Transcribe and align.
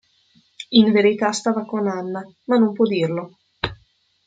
In 0.69 0.91
verità 0.91 1.31
stava 1.31 1.63
con 1.63 1.87
Anna, 1.87 2.27
ma 2.45 2.57
non 2.57 2.73
può 2.73 2.85
dirlo. 2.87 3.37